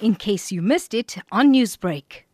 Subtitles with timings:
[0.00, 2.24] in case you missed it on Newsbreak.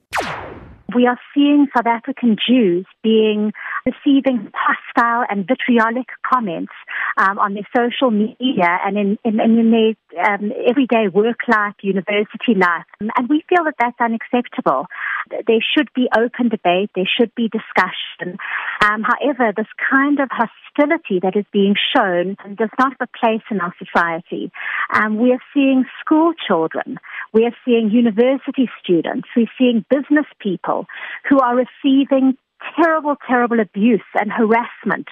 [0.95, 3.53] We are seeing South African Jews being
[3.87, 6.73] receiving hostile and vitriolic comments
[7.17, 12.55] um, on their social media and in, in, in their um, everyday work life, university
[12.55, 12.87] life.
[13.01, 14.87] And we feel that that's unacceptable.
[15.31, 18.39] There should be open debate, there should be discussion.
[18.83, 23.43] Um, however, this kind of hostility that is being shown does not have a place
[23.51, 24.51] in our society.
[24.93, 26.99] Um, we are seeing school children,
[27.33, 30.87] we are seeing university students, we're seeing business people
[31.29, 32.37] who are receiving
[32.77, 35.09] terrible, terrible abuse and harassment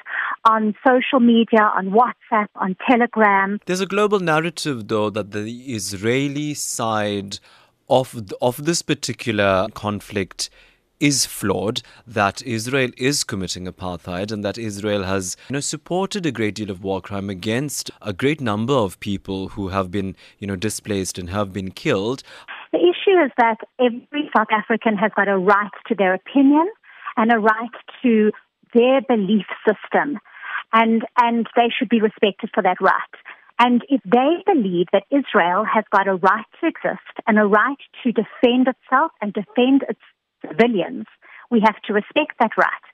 [0.48, 3.58] on social media, on WhatsApp, on Telegram.
[3.66, 7.38] There's a global narrative, though, that the Israeli side
[7.88, 10.50] of of this particular conflict
[11.00, 16.30] is flawed, that Israel is committing apartheid, and that Israel has you know, supported a
[16.30, 20.46] great deal of war crime against a great number of people who have been you
[20.46, 22.22] know, displaced and have been killed.
[22.72, 26.70] The issue is that every South African has got a right to their opinion
[27.20, 28.32] and a right to
[28.72, 30.18] their belief system,
[30.72, 33.14] and and they should be respected for that right.
[33.58, 37.76] And if they believe that Israel has got a right to exist and a right
[38.02, 40.00] to defend itself and defend its
[40.40, 41.04] civilians,
[41.50, 42.86] we have to respect that right.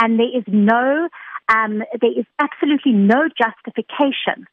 [0.00, 1.08] And there is no,
[1.48, 4.46] um, there is absolutely no justification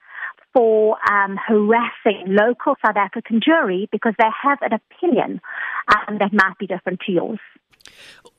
[0.54, 5.40] for um, harassing local South African Jewry because they have an opinion
[5.88, 7.40] um, that might be different to yours.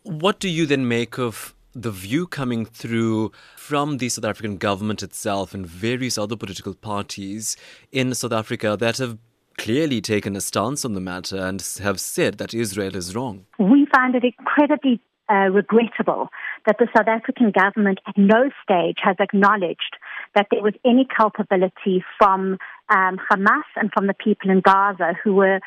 [0.02, 5.02] What do you then make of the view coming through from the South African government
[5.02, 7.56] itself and various other political parties
[7.92, 9.18] in South Africa that have
[9.58, 13.44] clearly taken a stance on the matter and have said that Israel is wrong?
[13.58, 16.28] We find it incredibly uh, regrettable
[16.66, 19.96] that the South African government at no stage has acknowledged
[20.34, 22.56] that there was any culpability from
[22.88, 25.60] um, Hamas and from the people in Gaza who were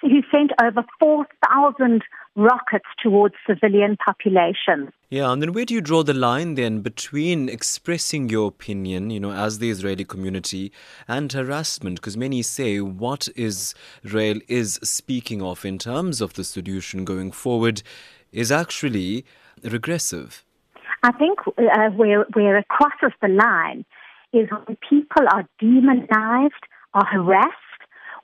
[0.00, 2.02] who sent over 4,000
[2.34, 4.90] rockets towards civilian populations.
[5.08, 9.20] Yeah, and then where do you draw the line then between expressing your opinion, you
[9.20, 10.72] know, as the Israeli community
[11.08, 11.96] and harassment?
[11.96, 17.82] Because many say what Israel is speaking of in terms of the solution going forward
[18.32, 19.24] is actually
[19.62, 20.44] regressive.
[21.02, 23.84] I think uh, where, where it crosses the line
[24.32, 26.54] is when people are demonized,
[26.94, 27.65] are harassed,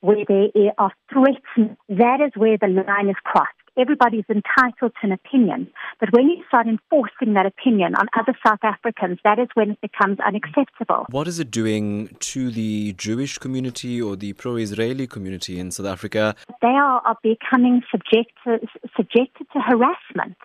[0.03, 3.51] where there are threats, that is where the line is crossed.
[3.79, 5.73] Everybody's entitled to an opinion.
[5.99, 9.81] But when you start enforcing that opinion on other South Africans, that is when it
[9.81, 11.07] becomes unacceptable.
[11.09, 15.87] What is it doing to the Jewish community or the pro Israeli community in South
[15.87, 16.37] Africa?
[16.61, 20.37] They are, are becoming subjected, subjected to harassment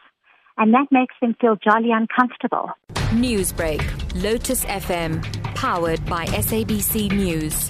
[0.57, 2.71] and that makes them feel jolly uncomfortable.
[3.13, 3.81] Newsbreak,
[4.21, 5.23] Lotus FM,
[5.55, 7.69] powered by SABC News.